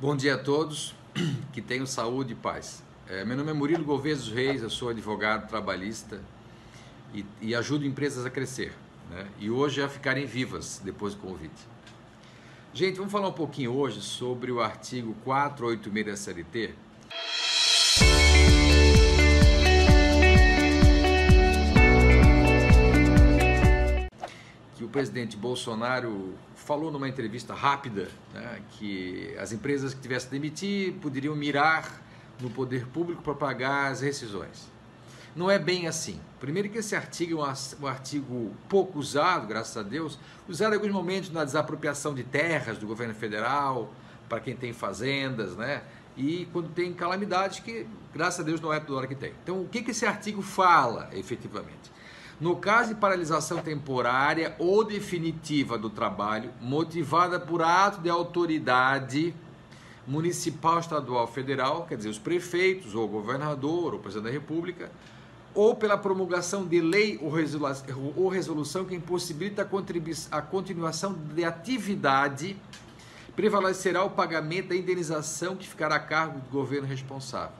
[0.00, 0.94] Bom dia a todos,
[1.52, 2.82] que tenham saúde e paz.
[3.06, 6.22] É, meu nome é Murilo Gouveia dos Reis, eu sou advogado trabalhista
[7.12, 8.72] e, e ajudo empresas a crescer
[9.10, 9.26] né?
[9.38, 11.68] e hoje a ficarem vivas depois do convite.
[12.72, 16.74] Gente, vamos falar um pouquinho hoje sobre o artigo 486 da CLT.
[24.90, 31.34] Presidente Bolsonaro falou numa entrevista rápida né, que as empresas que tivessem de demitir poderiam
[31.34, 32.00] mirar
[32.40, 34.68] no poder público para pagar as rescisões.
[35.34, 36.20] Não é bem assim.
[36.40, 40.18] Primeiro que esse artigo é um artigo pouco usado, graças a Deus,
[40.48, 43.92] usado em alguns momentos na desapropriação de terras do governo federal,
[44.28, 45.82] para quem tem fazendas, né?
[46.16, 49.32] E quando tem calamidades que, graças a Deus, não é toda hora que tem.
[49.42, 51.90] Então, o que, que esse artigo fala, efetivamente?
[52.40, 59.34] No caso de paralisação temporária ou definitiva do trabalho, motivada por ato de autoridade
[60.06, 64.90] municipal, estadual, federal, quer dizer, os prefeitos, ou governador, ou presidente da República,
[65.54, 69.68] ou pela promulgação de lei ou resolução que impossibilita
[70.30, 72.56] a continuação de atividade,
[73.36, 77.54] prevalecerá o pagamento da indenização que ficará a cargo do governo responsável.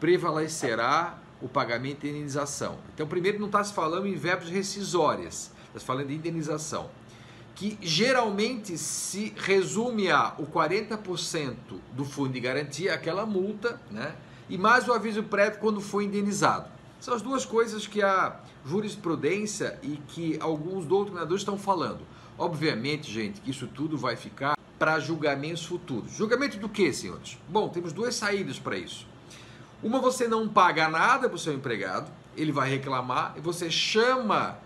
[0.00, 2.78] Prevalecerá o pagamento de indenização.
[2.94, 6.90] Então, primeiro, não está se falando em verbos rescisórias, está se falando de indenização,
[7.54, 11.56] que geralmente se resume a o 40%
[11.92, 14.14] do fundo de garantia, aquela multa, né?
[14.48, 16.68] e mais o aviso prévio quando foi indenizado.
[17.00, 22.00] São as duas coisas que a jurisprudência e que alguns doutrinadores estão falando.
[22.38, 26.12] Obviamente, gente, que isso tudo vai ficar para julgamentos futuros.
[26.12, 27.38] Julgamento do que, senhores?
[27.48, 29.06] Bom, temos duas saídas para isso.
[29.84, 34.56] Uma você não paga nada para o seu empregado, ele vai reclamar e você chama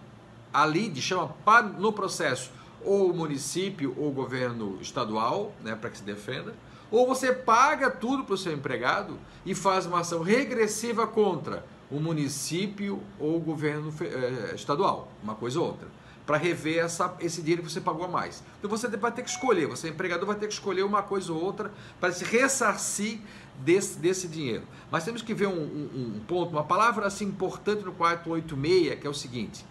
[0.55, 0.64] a
[1.02, 1.34] chama
[1.77, 2.52] no processo
[2.84, 6.55] ou o município ou o governo estadual, né, para que se defenda,
[6.88, 11.98] ou você paga tudo para o seu empregado e faz uma ação regressiva contra o
[11.98, 15.88] município ou o governo eh, estadual, uma coisa ou outra
[16.28, 18.44] para rever essa, esse dinheiro que você pagou a mais.
[18.59, 21.43] Então você vai ter que escolher, você empregador vai ter que escolher uma coisa ou
[21.43, 23.21] outra para se ressarcir
[23.56, 24.65] desse, desse dinheiro.
[24.91, 29.06] Mas temos que ver um, um, um ponto, uma palavra assim importante no 486, que
[29.06, 29.65] é o seguinte.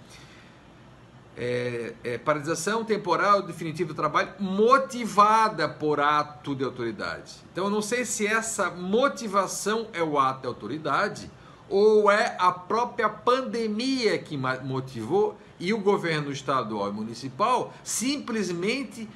[1.37, 7.35] É, é, paralisação temporal definitiva do trabalho motivada por ato de autoridade.
[7.51, 11.29] Então eu não sei se essa motivação é o ato de autoridade
[11.69, 19.07] ou é a própria pandemia que motivou e o governo estadual e municipal simplesmente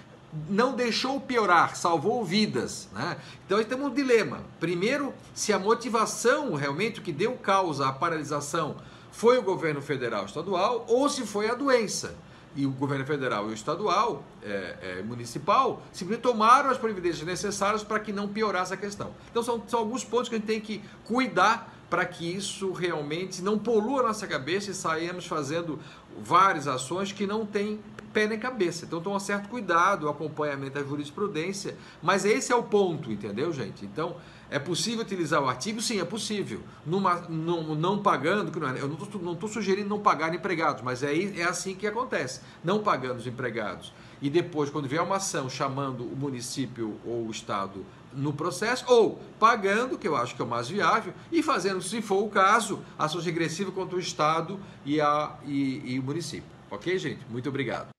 [0.50, 2.88] não deixou piorar, salvou vidas.
[2.94, 3.18] Né?
[3.46, 4.42] Então temos um dilema.
[4.60, 8.78] Primeiro, se a motivação realmente que deu causa à paralisação
[9.12, 12.16] foi o governo federal estadual ou se foi a doença.
[12.54, 17.82] E o governo federal e o estadual, é, é, municipal, simplesmente tomaram as providências necessárias
[17.82, 19.12] para que não piorasse a questão.
[19.30, 23.42] Então são, são alguns pontos que a gente tem que cuidar para que isso realmente
[23.42, 25.78] não polua a nossa cabeça e saímos fazendo
[26.24, 27.82] várias ações que não têm
[28.14, 28.86] pé nem cabeça.
[28.86, 33.84] Então, toma certo cuidado, acompanhamento da jurisprudência, mas esse é o ponto, entendeu, gente?
[33.84, 34.16] Então,
[34.50, 35.82] é possível utilizar o artigo?
[35.82, 36.62] Sim, é possível.
[36.86, 38.88] Numa, num, não pagando, que não é, eu
[39.22, 42.40] não estou sugerindo não pagar empregados, mas é, é assim que acontece.
[42.64, 43.92] Não pagando os empregados
[44.22, 49.20] e depois, quando vier uma ação chamando o município ou o estado no processo, ou
[49.40, 52.82] pagando, que eu acho que é o mais viável, e fazendo, se for o caso,
[52.98, 56.50] ações regressivas contra o estado e, a, e, e o município.
[56.70, 57.26] Ok, gente?
[57.30, 57.90] Muito obrigado.